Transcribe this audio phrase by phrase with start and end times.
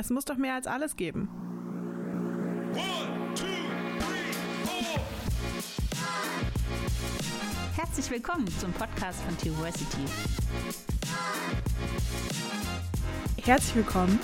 [0.00, 1.28] Es muss doch mehr als alles geben.
[2.72, 4.98] One, two, three,
[7.76, 10.06] Herzlich willkommen zum Podcast von Theoversity.
[13.42, 14.18] Herzlich willkommen.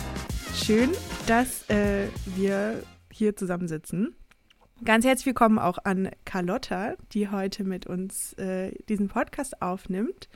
[0.55, 0.93] Schön,
[1.27, 2.83] dass äh, wir
[3.13, 4.17] hier zusammensitzen.
[4.83, 10.31] Ganz herzlich willkommen auch an Carlotta, die heute mit uns äh, diesen Podcast aufnimmt.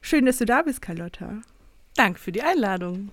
[0.00, 1.42] Schön, dass du da bist, Carlotta.
[1.94, 3.10] Danke für die Einladung.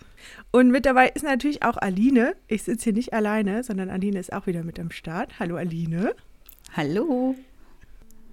[0.51, 2.35] Und mit dabei ist natürlich auch Aline.
[2.47, 5.39] Ich sitze hier nicht alleine, sondern Aline ist auch wieder mit am Start.
[5.39, 6.15] Hallo Aline.
[6.75, 7.35] Hallo.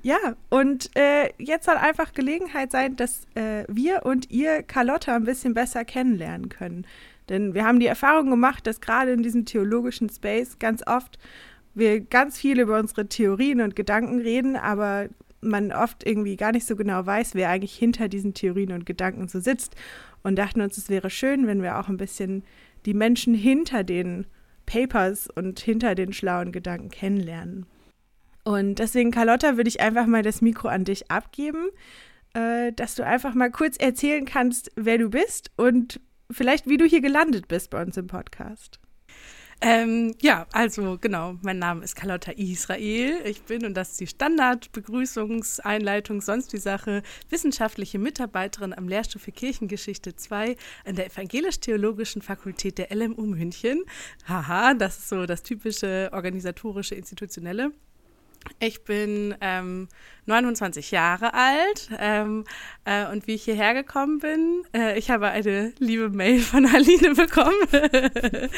[0.03, 5.25] Ja, und äh, jetzt soll einfach Gelegenheit sein, dass äh, wir und ihr Carlotta ein
[5.25, 6.87] bisschen besser kennenlernen können.
[7.29, 11.19] Denn wir haben die Erfahrung gemacht, dass gerade in diesem theologischen Space ganz oft
[11.75, 15.09] wir ganz viel über unsere Theorien und Gedanken reden, aber
[15.47, 19.29] man oft irgendwie gar nicht so genau weiß, wer eigentlich hinter diesen Theorien und Gedanken
[19.29, 19.77] so sitzt
[20.23, 22.45] und dachten uns, es wäre schön, wenn wir auch ein bisschen
[22.85, 24.27] die Menschen hinter den
[24.67, 27.67] Papers und hinter den schlauen Gedanken kennenlernen.
[28.45, 31.69] Und deswegen, Carlotta, würde ich einfach mal das Mikro an dich abgeben,
[32.35, 36.85] äh, dass du einfach mal kurz erzählen kannst, wer du bist und vielleicht, wie du
[36.85, 38.79] hier gelandet bist bei uns im Podcast.
[39.63, 43.23] Ähm, ja, also genau, mein Name ist Carlotta Israel.
[43.25, 49.33] Ich bin, und das ist die Standard-Begrüßungseinleitung, sonst die Sache, wissenschaftliche Mitarbeiterin am Lehrstuhl für
[49.33, 53.83] Kirchengeschichte 2 an der Evangelisch-Theologischen Fakultät der LMU München.
[54.29, 57.73] Haha, das ist so das typische organisatorische, institutionelle.
[58.59, 59.89] Ich bin ähm,
[60.27, 62.45] 29 Jahre alt ähm,
[62.85, 67.15] äh, und wie ich hierher gekommen bin, äh, ich habe eine liebe Mail von Aline
[67.15, 67.55] bekommen.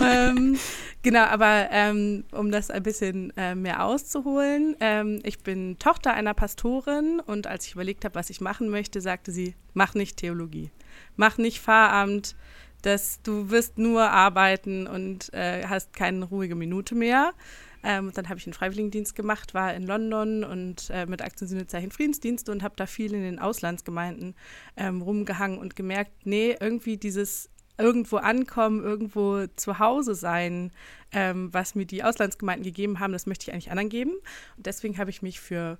[0.00, 0.58] ähm,
[1.02, 6.34] genau, aber ähm, um das ein bisschen äh, mehr auszuholen, ähm, ich bin Tochter einer
[6.34, 10.70] Pastorin und als ich überlegt habe, was ich machen möchte, sagte sie, mach nicht Theologie,
[11.16, 12.36] mach nicht Pfarramt,
[12.82, 17.32] dass du wirst nur arbeiten und äh, hast keine ruhige Minute mehr.
[17.82, 22.52] Ähm, dann habe ich einen Freiwilligendienst gemacht, war in London und äh, mit Aktiensinnezeichen Friedensdienste
[22.52, 24.34] und habe da viel in den Auslandsgemeinden
[24.76, 30.70] ähm, rumgehangen und gemerkt, nee, irgendwie dieses irgendwo ankommen, irgendwo zu Hause sein,
[31.12, 34.12] ähm, was mir die Auslandsgemeinden gegeben haben, das möchte ich eigentlich anderen geben.
[34.56, 35.78] Und deswegen habe ich mich für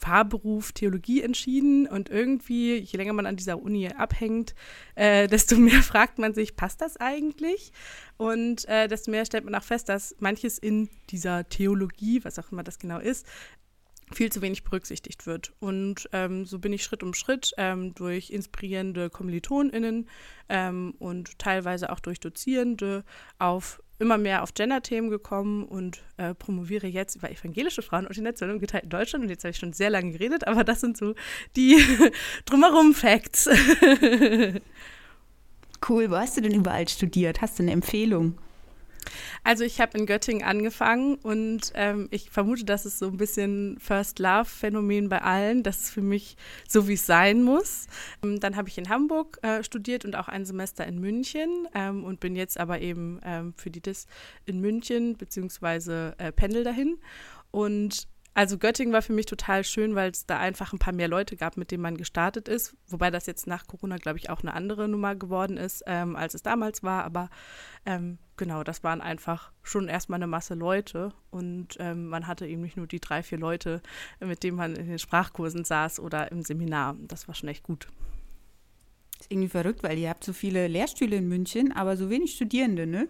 [0.00, 4.54] Fahrberuf Theologie entschieden und irgendwie, je länger man an dieser Uni abhängt,
[4.94, 7.72] äh, desto mehr fragt man sich, passt das eigentlich?
[8.16, 12.50] Und äh, desto mehr stellt man auch fest, dass manches in dieser Theologie, was auch
[12.50, 13.26] immer das genau ist,
[14.12, 15.52] viel zu wenig berücksichtigt wird.
[15.60, 20.08] Und ähm, so bin ich Schritt um Schritt ähm, durch inspirierende KommilitonInnen
[20.48, 23.04] ähm, und teilweise auch durch Dozierende
[23.38, 28.90] auf immer mehr auf Gender-Themen gekommen und äh, promoviere jetzt über evangelische Frauenordination im geteilten
[28.90, 29.24] Deutschland.
[29.24, 31.14] Und jetzt habe ich schon sehr lange geredet, aber das sind so
[31.56, 31.82] die
[32.46, 33.48] drumherum Facts.
[35.88, 37.40] cool, wo hast du denn überall studiert?
[37.40, 38.38] Hast du eine Empfehlung?
[39.44, 43.78] Also ich habe in Göttingen angefangen und ähm, ich vermute, das ist so ein bisschen
[43.80, 45.62] First Love-Phänomen bei allen.
[45.62, 46.36] Das ist für mich
[46.68, 47.86] so, wie es sein muss.
[48.22, 52.04] Ähm, dann habe ich in Hamburg äh, studiert und auch ein Semester in München ähm,
[52.04, 54.06] und bin jetzt aber eben ähm, für die DIS
[54.46, 56.98] in München beziehungsweise äh, pendel dahin.
[57.50, 61.08] Und also Göttingen war für mich total schön, weil es da einfach ein paar mehr
[61.08, 62.76] Leute gab, mit denen man gestartet ist.
[62.86, 66.34] Wobei das jetzt nach Corona, glaube ich, auch eine andere Nummer geworden ist, ähm, als
[66.34, 67.04] es damals war.
[67.04, 67.28] Aber
[67.86, 71.12] ähm, genau, das waren einfach schon erstmal eine Masse Leute.
[71.30, 73.82] Und ähm, man hatte eben nicht nur die drei, vier Leute,
[74.20, 76.96] mit denen man in den Sprachkursen saß oder im Seminar.
[77.00, 77.88] Das war schon echt gut.
[79.18, 82.86] Ist irgendwie verrückt, weil ihr habt so viele Lehrstühle in München, aber so wenig Studierende,
[82.86, 83.08] ne?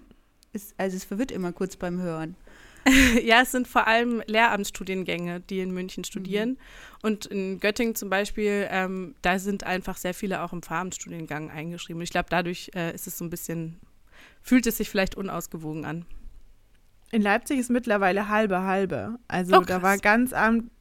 [0.52, 2.36] Ist, also es verwirrt immer kurz beim Hören.
[3.22, 6.50] ja, es sind vor allem Lehramtsstudiengänge, die in München studieren.
[6.50, 6.56] Mhm.
[7.02, 12.02] Und in Göttingen zum Beispiel, ähm, da sind einfach sehr viele auch im Pfarramtsstudiengang eingeschrieben.
[12.02, 13.80] Ich glaube, dadurch äh, ist es so ein bisschen,
[14.42, 16.04] fühlt es sich vielleicht unausgewogen an.
[17.12, 19.18] In Leipzig ist mittlerweile halbe halbe.
[19.26, 20.32] Also oh, da war ganz,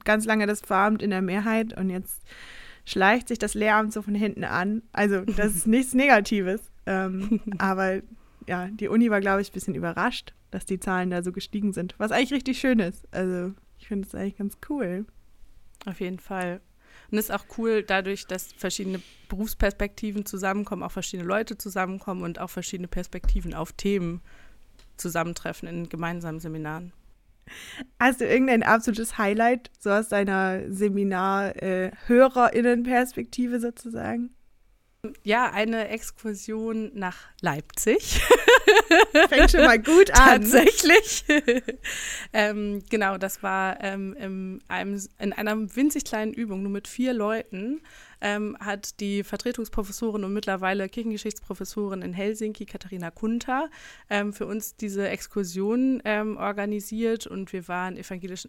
[0.04, 2.22] ganz lange das Pfarramt in der Mehrheit und jetzt
[2.86, 4.84] schleicht sich das Lehramt so von hinten an.
[4.94, 6.62] Also das ist nichts Negatives.
[6.86, 8.02] Ähm, aber
[8.48, 11.74] ja, die Uni war, glaube ich, ein bisschen überrascht, dass die Zahlen da so gestiegen
[11.74, 11.96] sind.
[11.98, 13.08] Was eigentlich richtig schön ist.
[13.12, 15.06] Also ich finde es eigentlich ganz cool.
[15.86, 16.62] Auf jeden Fall.
[17.12, 22.40] Und es ist auch cool dadurch, dass verschiedene Berufsperspektiven zusammenkommen, auch verschiedene Leute zusammenkommen und
[22.40, 24.22] auch verschiedene Perspektiven auf Themen
[24.98, 26.94] zusammentreffen in gemeinsamen Seminaren.
[28.00, 34.30] Hast du irgendein absolutes Highlight so aus deiner Seminar-HörerInnen-Perspektive äh, sozusagen?
[35.24, 38.22] Ja, eine Exkursion nach Leipzig.
[39.30, 40.42] Fängt schon mal gut an.
[40.42, 41.24] Tatsächlich.
[42.34, 47.14] ähm, genau, das war ähm, in, einem, in einer winzig kleinen Übung, nur mit vier
[47.14, 47.82] Leuten.
[48.22, 53.70] ähm, hat die Vertretungsprofessorin und mittlerweile Kirchengeschichtsprofessorin in Helsinki, Katharina Kunter,
[54.10, 57.98] ähm, für uns diese Exkursion ähm, organisiert und wir waren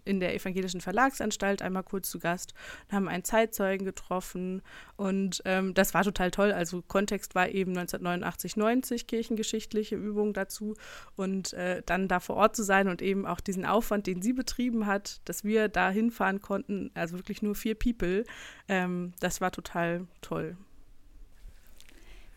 [0.04, 2.54] in der evangelischen Verlagsanstalt einmal kurz zu Gast
[2.88, 4.62] und haben einen Zeitzeugen getroffen
[4.96, 6.52] und ähm, das war total toll.
[6.52, 10.74] Also Kontext war eben 1989, 90 kirchengeschichtliche Übungen dazu
[11.16, 14.32] und äh, dann da vor Ort zu sein und eben auch diesen Aufwand, den sie
[14.32, 18.24] betrieben hat, dass wir da hinfahren konnten, also wirklich nur vier People,
[18.68, 20.56] ähm, das war total toll.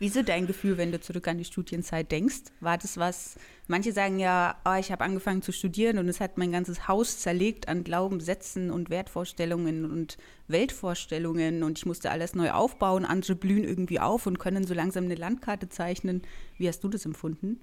[0.00, 2.42] Wie ist dein Gefühl, wenn du zurück an die Studienzeit denkst?
[2.60, 3.36] War das was,
[3.68, 7.20] manche sagen ja, oh, ich habe angefangen zu studieren und es hat mein ganzes Haus
[7.20, 10.18] zerlegt an Glaubenssätzen und Wertvorstellungen und
[10.48, 13.04] Weltvorstellungen und ich musste alles neu aufbauen.
[13.04, 16.22] Andere blühen irgendwie auf und können so langsam eine Landkarte zeichnen.
[16.58, 17.60] Wie hast du das empfunden?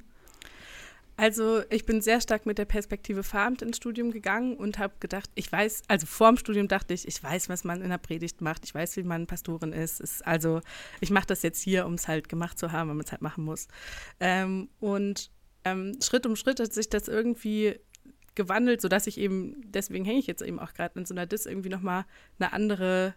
[1.22, 5.30] Also ich bin sehr stark mit der Perspektive Pfarramt ins Studium gegangen und habe gedacht,
[5.36, 8.42] ich weiß, also vor dem Studium dachte ich, ich weiß, was man in der Predigt
[8.42, 10.02] macht, ich weiß, wie man Pastorin ist.
[10.02, 10.62] ist also
[11.00, 13.22] ich mache das jetzt hier, um es halt gemacht zu haben, wenn man es halt
[13.22, 13.68] machen muss.
[14.20, 15.30] Ähm, und
[15.64, 17.80] ähm, Schritt um Schritt hat sich das irgendwie
[18.34, 21.46] gewandelt, sodass ich eben, deswegen hänge ich jetzt eben auch gerade in so einer Dis
[21.46, 22.06] irgendwie nochmal
[22.40, 23.14] eine andere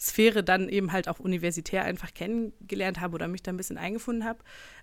[0.00, 4.24] Sphäre dann eben halt auch universitär einfach kennengelernt habe oder mich da ein bisschen eingefunden
[4.24, 4.38] habe.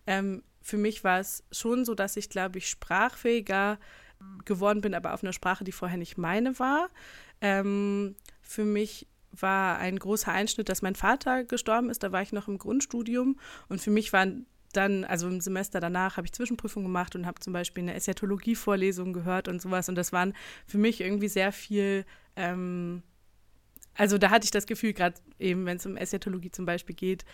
[0.06, 3.80] Ähm, für mich war es schon so, dass ich, glaube ich, sprachfähiger
[4.46, 6.90] geworden bin, aber auf einer Sprache, die vorher nicht meine war.
[7.42, 12.04] Ähm, für mich war ein großer Einschnitt, dass mein Vater gestorben ist.
[12.04, 16.18] Da war ich noch im Grundstudium und für mich waren dann, also im Semester danach,
[16.18, 19.90] habe ich Zwischenprüfungen gemacht und habe zum Beispiel eine Eschatologie-Vorlesung gehört und sowas.
[19.90, 20.34] Und das waren
[20.68, 23.02] für mich irgendwie sehr viel, ähm,
[23.96, 27.26] also da hatte ich das Gefühl, gerade eben, wenn es um Eschatologie zum Beispiel geht,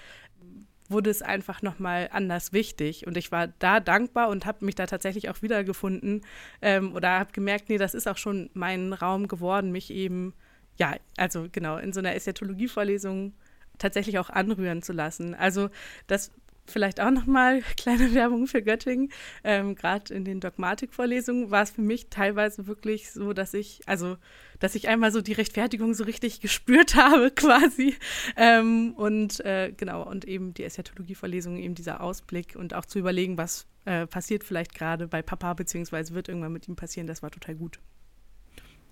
[0.89, 3.07] wurde es einfach nochmal anders wichtig.
[3.07, 6.21] Und ich war da dankbar und habe mich da tatsächlich auch wiedergefunden
[6.61, 10.33] ähm, oder habe gemerkt, nee, das ist auch schon mein Raum geworden, mich eben,
[10.77, 13.33] ja, also genau, in so einer Eschatologie-Vorlesung
[13.77, 15.33] tatsächlich auch anrühren zu lassen.
[15.33, 15.69] Also
[16.07, 16.31] das
[16.65, 19.11] vielleicht auch nochmal kleine Werbung für Göttingen.
[19.43, 24.17] Ähm, Gerade in den Dogmatikvorlesungen war es für mich teilweise wirklich so, dass ich, also,
[24.59, 27.95] dass ich einmal so die Rechtfertigung so richtig gespürt habe, quasi.
[28.35, 33.37] Ähm, und äh, genau, und eben die Eschatologie-Vorlesungen, eben dieser Ausblick und auch zu überlegen,
[33.37, 37.31] was äh, passiert vielleicht gerade bei Papa, beziehungsweise wird irgendwann mit ihm passieren, das war
[37.31, 37.79] total gut.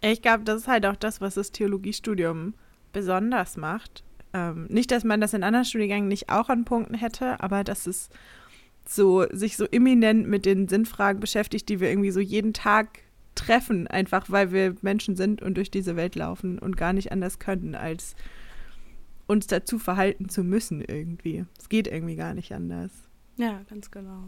[0.02, 2.56] Ich glaube, das ist halt auch das, was das Theologiestudium
[2.92, 7.41] besonders macht, ähm, nicht, dass man das in anderen Studiengängen nicht auch an Punkten hätte,
[7.41, 8.09] aber dass es
[8.85, 13.00] so sich so eminent mit den Sinnfragen beschäftigt, die wir irgendwie so jeden Tag
[13.35, 17.39] treffen, einfach weil wir Menschen sind und durch diese Welt laufen und gar nicht anders
[17.39, 18.15] können, als
[19.25, 21.45] uns dazu verhalten zu müssen irgendwie.
[21.57, 22.91] Es geht irgendwie gar nicht anders.
[23.38, 24.24] Ja, ganz genau.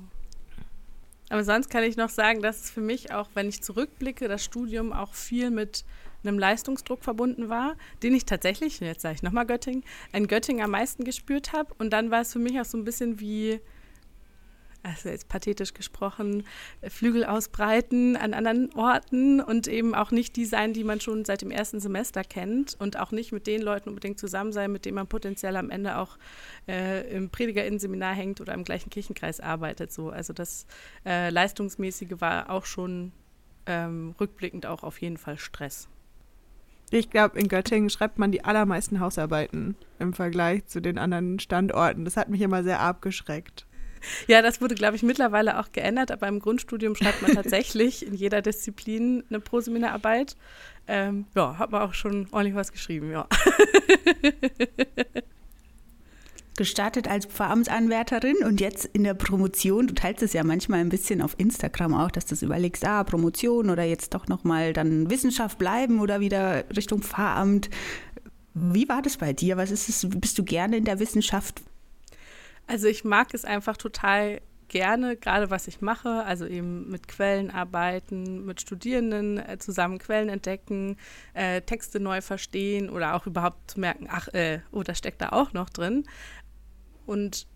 [1.29, 4.43] Aber sonst kann ich noch sagen, dass es für mich auch, wenn ich zurückblicke, das
[4.43, 5.83] Studium auch viel mit
[6.27, 9.83] einem Leistungsdruck verbunden war, den ich tatsächlich, jetzt sage ich nochmal Göttingen,
[10.13, 11.74] in Göttingen am meisten gespürt habe.
[11.77, 13.60] Und dann war es für mich auch so ein bisschen wie,
[14.83, 16.44] also jetzt pathetisch gesprochen,
[16.88, 21.42] Flügel ausbreiten an anderen Orten und eben auch nicht die sein, die man schon seit
[21.42, 24.95] dem ersten Semester kennt und auch nicht mit den Leuten unbedingt zusammen sein, mit denen
[24.95, 26.18] man potenziell am Ende auch
[26.68, 29.92] äh, im Predigerinnenseminar hängt oder im gleichen Kirchenkreis arbeitet.
[29.92, 30.10] So.
[30.10, 30.68] Also das
[31.06, 33.12] äh, Leistungsmäßige war auch schon
[33.66, 35.88] ähm, rückblickend auch auf jeden Fall Stress.
[36.91, 42.05] Ich glaube, in Göttingen schreibt man die allermeisten Hausarbeiten im Vergleich zu den anderen Standorten.
[42.05, 43.65] Das hat mich immer sehr abgeschreckt.
[44.27, 48.13] Ja, das wurde, glaube ich, mittlerweile auch geändert, aber im Grundstudium schreibt man tatsächlich in
[48.13, 50.36] jeder Disziplin eine Proseminararbeit.
[50.88, 53.27] Ähm, ja, hat man auch schon ordentlich was geschrieben, ja.
[56.57, 59.88] gestartet als Pfarramtsanwärterin und jetzt in der Promotion.
[59.88, 63.69] Du teilst es ja manchmal ein bisschen auf Instagram auch, dass du überlegst, ah, Promotion
[63.69, 67.69] oder jetzt doch nochmal dann Wissenschaft bleiben oder wieder Richtung Pfarramt.
[68.53, 69.57] Wie war das bei dir?
[69.57, 70.07] Was ist es?
[70.09, 71.62] Bist du gerne in der Wissenschaft?
[72.67, 77.51] Also ich mag es einfach total gerne, gerade was ich mache, also eben mit Quellen
[77.51, 80.97] arbeiten, mit Studierenden äh, zusammen Quellen entdecken,
[81.33, 85.29] äh, Texte neu verstehen oder auch überhaupt zu merken, ach, äh, oh, das steckt da
[85.29, 86.05] auch noch drin.
[87.05, 87.47] Und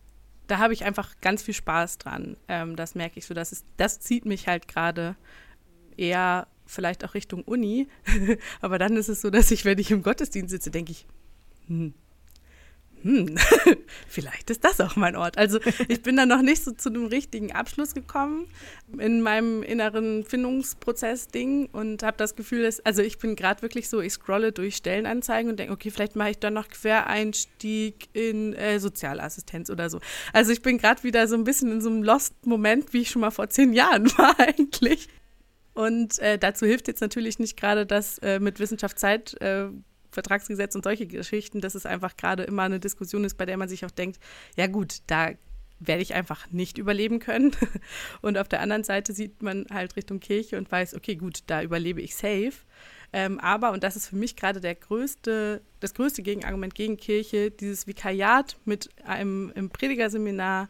[0.48, 2.38] da habe ich einfach ganz viel Spaß dran.
[2.48, 3.34] Ähm, das merke ich so.
[3.34, 5.16] Das, ist, das zieht mich halt gerade
[5.98, 7.88] eher vielleicht auch Richtung Uni.
[8.62, 11.06] Aber dann ist es so, dass ich, wenn ich im Gottesdienst sitze, denke ich,
[11.68, 11.94] hm,
[13.02, 13.36] hm,
[14.08, 15.38] vielleicht ist das auch mein Ort.
[15.38, 18.48] Also ich bin da noch nicht so zu einem richtigen Abschluss gekommen
[18.98, 24.02] in meinem inneren Findungsprozess-Ding und habe das Gefühl, dass, also ich bin gerade wirklich so,
[24.02, 28.80] ich scrolle durch Stellenanzeigen und denke, okay, vielleicht mache ich dann noch Quereinstieg in äh,
[28.80, 30.00] Sozialassistenz oder so.
[30.34, 33.22] Also ich bin gerade wieder so ein bisschen in so einem Lost-Moment, wie ich schon
[33.22, 35.08] mal vor zehn Jahren war eigentlich.
[35.74, 39.70] Und äh, dazu hilft jetzt natürlich nicht gerade, dass äh, mit Wissenschaft Zeit äh,
[40.12, 43.70] Vertragsgesetz und solche Geschichten, dass es einfach gerade immer eine Diskussion ist, bei der man
[43.70, 44.20] sich auch denkt,
[44.56, 45.32] ja gut, da
[45.80, 47.52] werde ich einfach nicht überleben können.
[48.22, 51.64] Und auf der anderen Seite sieht man halt Richtung Kirche und weiß, okay, gut, da
[51.64, 52.54] überlebe ich safe.
[53.12, 57.50] Ähm, aber, und das ist für mich gerade der größte, das größte Gegenargument gegen Kirche,
[57.50, 60.70] dieses Vikariat mit einem im Predigerseminar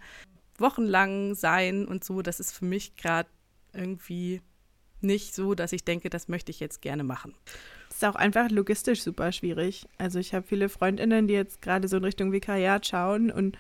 [0.58, 3.28] wochenlang sein und so, das ist für mich gerade
[3.74, 4.42] irgendwie
[5.02, 7.36] nicht so, dass ich denke, das möchte ich jetzt gerne machen.
[8.00, 9.86] Ist auch einfach logistisch super schwierig.
[9.98, 13.58] Also ich habe viele Freundinnen, die jetzt gerade so in Richtung Vikariat schauen und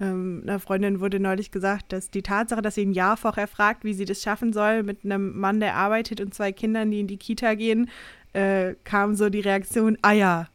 [0.00, 3.84] ähm, einer Freundin wurde neulich gesagt, dass die Tatsache, dass sie ein Jahr vorher fragt,
[3.84, 7.06] wie sie das schaffen soll, mit einem Mann, der arbeitet und zwei Kindern, die in
[7.06, 7.88] die Kita gehen,
[8.32, 10.48] äh, kam so die Reaktion, ah ja,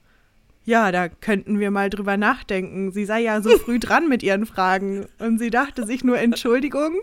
[0.65, 2.91] ja, da könnten wir mal drüber nachdenken.
[2.91, 5.05] Sie sei ja so früh dran mit ihren Fragen.
[5.19, 6.95] Und sie dachte sich nur, Entschuldigung,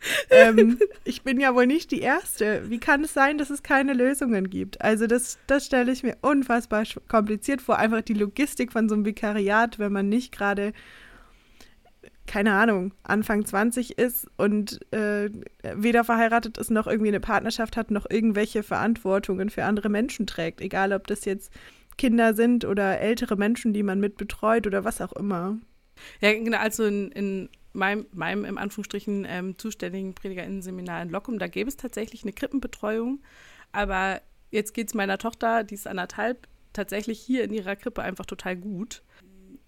[0.30, 2.68] ähm, ich bin ja wohl nicht die Erste.
[2.70, 4.80] Wie kann es sein, dass es keine Lösungen gibt?
[4.80, 7.78] Also das, das stelle ich mir unfassbar kompliziert vor.
[7.78, 10.72] Einfach die Logistik von so einem Vikariat, wenn man nicht gerade
[12.30, 15.30] keine Ahnung, Anfang 20 ist und äh,
[15.74, 20.60] weder verheiratet ist noch irgendwie eine Partnerschaft hat, noch irgendwelche Verantwortungen für andere Menschen trägt.
[20.60, 21.52] Egal, ob das jetzt
[21.98, 25.58] Kinder sind oder ältere Menschen, die man mit betreut oder was auch immer.
[26.20, 26.58] Ja, genau.
[26.58, 31.76] Also in, in meinem, meinem, im Anführungsstrichen, ähm, zuständigen PredigerInnen-Seminar in Lockum, da gäbe es
[31.76, 33.20] tatsächlich eine Krippenbetreuung.
[33.72, 38.26] Aber jetzt geht es meiner Tochter, die ist anderthalb, tatsächlich hier in ihrer Krippe einfach
[38.26, 39.02] total gut.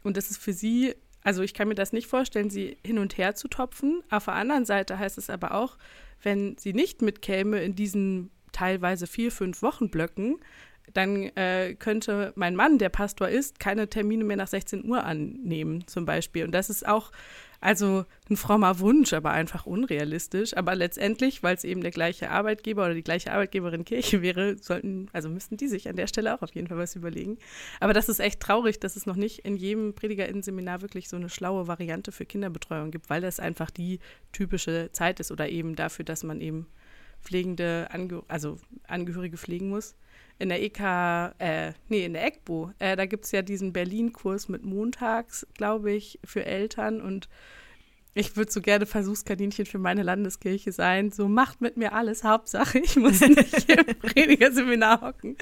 [0.02, 3.16] Und das ist für sie also ich kann mir das nicht vorstellen, sie hin und
[3.16, 4.02] her zu topfen.
[4.10, 5.78] Auf der anderen Seite heißt es aber auch,
[6.22, 10.38] wenn sie nicht mitkäme in diesen teilweise vier, fünf Wochen Blöcken,
[10.92, 15.86] dann äh, könnte mein Mann, der Pastor ist, keine Termine mehr nach 16 Uhr annehmen,
[15.86, 16.44] zum Beispiel.
[16.44, 17.12] Und das ist auch
[17.62, 20.56] also ein frommer Wunsch, aber einfach unrealistisch.
[20.56, 25.08] Aber letztendlich, weil es eben der gleiche Arbeitgeber oder die gleiche Arbeitgeberin Kirche wäre, sollten,
[25.12, 27.38] also müssten die sich an der Stelle auch auf jeden Fall was überlegen.
[27.78, 31.28] Aber das ist echt traurig, dass es noch nicht in jedem Predigerinnenseminar wirklich so eine
[31.28, 34.00] schlaue Variante für Kinderbetreuung gibt, weil das einfach die
[34.32, 36.66] typische Zeit ist oder eben dafür, dass man eben
[37.22, 38.58] pflegende, Ange also
[38.88, 39.94] Angehörige pflegen muss
[40.42, 40.80] in der EK,
[41.38, 45.92] äh, nee, in der EGBO, äh, da gibt es ja diesen Berlin-Kurs mit montags, glaube
[45.92, 47.00] ich, für Eltern.
[47.00, 47.28] Und
[48.14, 51.11] ich würde so gerne Versuchskaninchen für meine Landeskirche sein.
[51.11, 52.25] So macht mit mir alles.
[52.25, 55.37] Hauptsache, ich muss nicht im Predigerseminar hocken.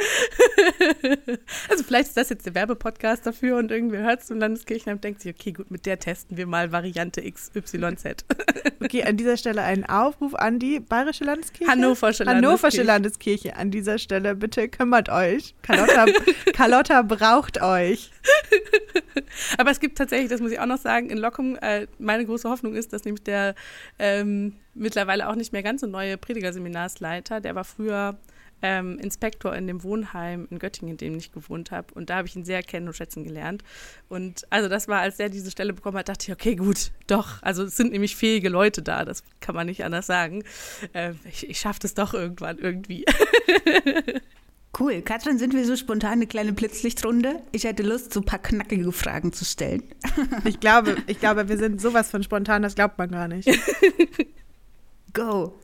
[1.68, 5.04] also vielleicht ist das jetzt der Werbepodcast dafür und irgendwer hört es zum Landeskirchenamt und
[5.04, 8.24] denkt sich, okay, gut, mit der testen wir mal Variante XYZ.
[8.80, 11.70] okay, an dieser Stelle einen Aufruf an die Bayerische Landeskirche.
[11.70, 12.48] Hannoversche Landeskirche.
[12.48, 13.56] Hannoversche Landeskirche.
[13.56, 15.56] An dieser Stelle bitte kümmert euch.
[15.62, 16.06] Carlotta,
[16.52, 18.12] Carlotta braucht euch.
[19.58, 22.48] Aber es gibt tatsächlich, das muss ich auch noch sagen, in Lockum äh, meine große
[22.48, 23.54] Hoffnung ist, dass nämlich der
[23.98, 28.18] ähm, mittlerweile auch nicht mehr ganz so neue Predigerseminarsleiter, der war früher
[28.62, 31.92] ähm, Inspektor in dem Wohnheim in Göttingen, in dem ich gewohnt habe.
[31.94, 33.62] Und da habe ich ihn sehr kennen und schätzen gelernt.
[34.08, 37.42] Und also das war, als er diese Stelle bekommen hat, dachte ich, okay, gut, doch.
[37.42, 40.44] Also es sind nämlich fähige Leute da, das kann man nicht anders sagen.
[40.92, 43.04] Äh, ich ich schaffe das doch irgendwann irgendwie.
[44.80, 45.02] Cool.
[45.02, 47.42] Katrin, sind wir so spontan eine kleine Blitzlichtrunde?
[47.52, 49.82] Ich hätte Lust, so ein paar knackige Fragen zu stellen.
[50.44, 53.46] Ich glaube, ich glaube, wir sind sowas von spontan, das glaubt man gar nicht.
[55.12, 55.54] Go.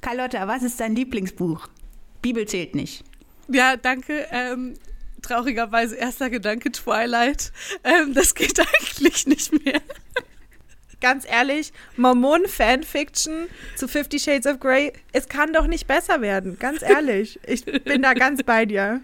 [0.00, 1.68] Carlotta, was ist dein Lieblingsbuch?
[2.22, 3.04] Bibel zählt nicht.
[3.48, 4.26] Ja, danke.
[4.30, 4.74] Ähm,
[5.20, 7.52] traurigerweise erster Gedanke Twilight.
[7.82, 9.80] Ähm, das geht eigentlich nicht mehr
[11.04, 16.80] ganz ehrlich, Mormonen-Fanfiction zu Fifty Shades of Grey, es kann doch nicht besser werden, ganz
[16.80, 17.38] ehrlich.
[17.46, 19.02] Ich bin da ganz bei dir.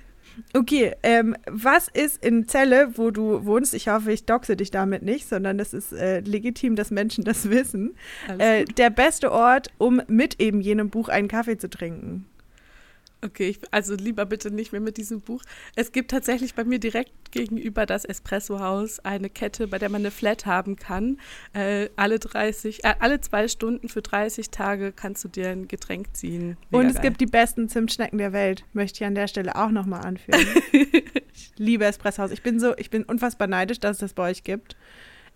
[0.55, 3.75] Okay, ähm, was ist in Celle, wo du wohnst?
[3.75, 7.51] Ich hoffe, ich doxe dich damit nicht, sondern es ist äh, legitim, dass Menschen das
[7.51, 7.95] wissen.
[8.39, 12.25] Äh, der beste Ort, um mit eben jenem Buch einen Kaffee zu trinken.
[13.23, 15.43] Okay, ich, also lieber bitte nicht mehr mit diesem Buch.
[15.77, 20.11] Es gibt tatsächlich bei mir direkt gegenüber das Espresso-Haus eine Kette, bei der man eine
[20.11, 21.19] Flat haben kann.
[21.53, 26.17] Äh, alle 30, äh, alle zwei Stunden für 30 Tage kannst du dir ein Getränk
[26.17, 26.57] ziehen.
[26.71, 27.03] Mega Und es geil.
[27.05, 30.47] gibt die besten Zimtschnecken der Welt, möchte ich an der Stelle auch nochmal anführen.
[30.73, 32.31] ich liebe Espresso-Haus.
[32.31, 34.77] Ich bin so, ich bin unfassbar neidisch, dass es das bei euch gibt.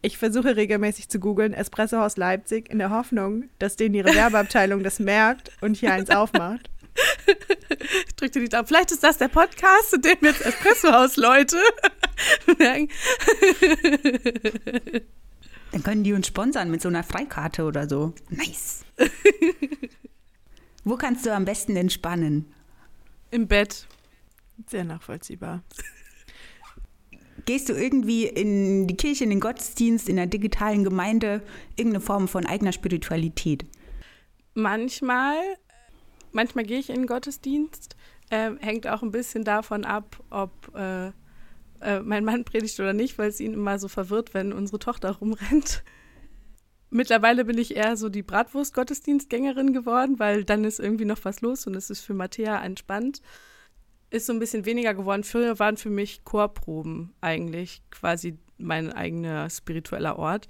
[0.00, 4.82] Ich versuche regelmäßig zu googeln, Espresso Haus Leipzig, in der Hoffnung, dass denen ihre Werbeabteilung
[4.82, 6.70] das merkt und hier eins aufmacht
[8.06, 8.66] ich drücke dir die Daumen.
[8.66, 11.56] Vielleicht ist das der Podcast, in dem jetzt Espressohaus-Leute
[12.58, 12.88] merken.
[15.72, 18.14] Dann können die uns sponsern mit so einer Freikarte oder so.
[18.30, 18.84] Nice.
[20.84, 22.54] Wo kannst du am besten entspannen?
[23.30, 23.88] Im Bett.
[24.68, 25.62] Sehr nachvollziehbar.
[27.46, 31.42] Gehst du irgendwie in die Kirche, in den Gottesdienst, in der digitalen Gemeinde,
[31.76, 33.66] irgendeine Form von eigener Spiritualität?
[34.54, 35.36] Manchmal,
[36.34, 37.96] manchmal gehe ich in den Gottesdienst.
[38.30, 41.08] Äh, hängt auch ein bisschen davon ab, ob, äh,
[41.80, 45.10] äh, mein Mann predigt oder nicht, weil es ihn immer so verwirrt, wenn unsere Tochter
[45.12, 45.84] rumrennt.
[46.90, 51.66] Mittlerweile bin ich eher so die Bratwurst-Gottesdienstgängerin geworden, weil dann ist irgendwie noch was los
[51.66, 53.20] und es ist für Matthäa entspannt.
[54.10, 55.24] Ist so ein bisschen weniger geworden.
[55.24, 60.48] Früher waren für mich Chorproben eigentlich quasi mein eigener spiritueller Ort.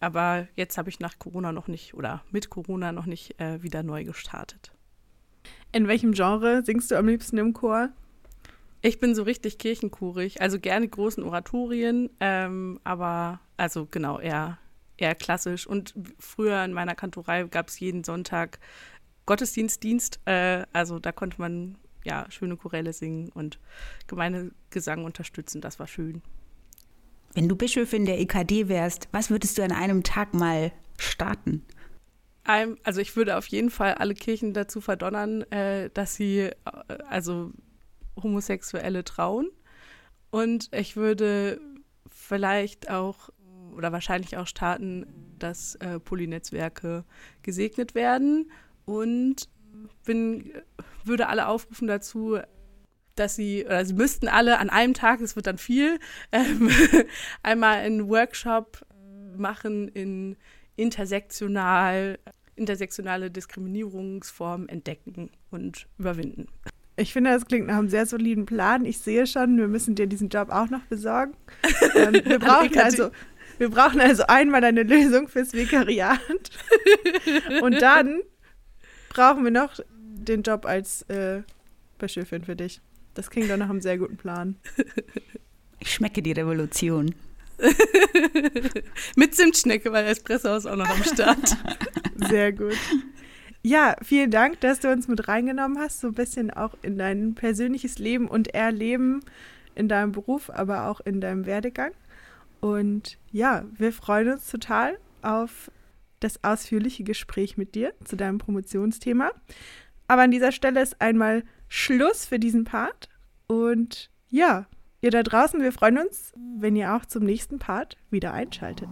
[0.00, 3.82] Aber jetzt habe ich nach Corona noch nicht oder mit Corona noch nicht äh, wieder
[3.82, 4.72] neu gestartet.
[5.74, 7.88] In welchem Genre singst du am liebsten im Chor?
[8.80, 14.58] Ich bin so richtig kirchenkurig, also gerne großen Oratorien, ähm, aber also genau eher
[14.96, 15.66] eher klassisch.
[15.66, 18.60] Und früher in meiner Kantorei gab es jeden Sonntag
[19.26, 20.20] Gottesdienstdienst.
[20.26, 23.58] Äh, also da konnte man ja schöne Choräle singen und
[24.06, 25.60] Gemeindegesang unterstützen.
[25.60, 26.22] Das war schön.
[27.32, 31.64] Wenn du Bischöfin der EKD wärst, was würdest du an einem Tag mal starten?
[32.44, 36.52] Also ich würde auf jeden Fall alle Kirchen dazu verdonnern, äh, dass sie äh,
[37.08, 37.52] also
[38.22, 39.50] Homosexuelle trauen.
[40.30, 41.60] Und ich würde
[42.10, 43.30] vielleicht auch
[43.74, 45.06] oder wahrscheinlich auch starten,
[45.38, 47.04] dass äh, Polynetzwerke
[47.42, 48.50] gesegnet werden
[48.84, 49.48] und
[50.04, 50.52] bin,
[51.04, 52.38] würde alle aufrufen dazu,
[53.16, 55.98] dass sie, oder sie müssten alle an einem Tag, es wird dann viel,
[56.32, 56.70] ähm,
[57.42, 58.86] einmal einen Workshop
[59.36, 60.36] machen in
[60.76, 62.18] intersektional,
[62.56, 66.46] intersektionale Diskriminierungsformen entdecken und überwinden.
[66.96, 68.84] Ich finde, das klingt nach einem sehr soliden Plan.
[68.84, 71.34] Ich sehe schon, wir müssen dir diesen Job auch noch besorgen.
[71.96, 73.10] Ähm, wir brauchen also
[73.58, 76.20] wir brauchen also einmal eine Lösung fürs Vikariat.
[77.62, 78.20] Und dann
[79.10, 81.42] brauchen wir noch den Job als äh,
[81.98, 82.80] Bischöfin für dich.
[83.14, 84.56] Das klingt doch nach einem sehr guten Plan.
[85.78, 87.14] Ich schmecke die Revolution.
[89.16, 91.56] Mit Zimtschnecke, weil Espresso ist auch noch am Start.
[92.28, 92.76] Sehr gut.
[93.62, 97.34] Ja, vielen Dank, dass du uns mit reingenommen hast, so ein bisschen auch in dein
[97.34, 99.20] persönliches Leben und Erleben
[99.74, 101.92] in deinem Beruf, aber auch in deinem Werdegang.
[102.60, 105.70] Und ja, wir freuen uns total auf
[106.20, 109.30] das ausführliche Gespräch mit dir zu deinem Promotionsthema.
[110.08, 113.08] Aber an dieser Stelle ist einmal Schluss für diesen Part.
[113.46, 114.66] Und ja,
[115.04, 118.88] ihr da draußen, wir freuen uns, wenn ihr auch zum nächsten Part wieder einschaltet.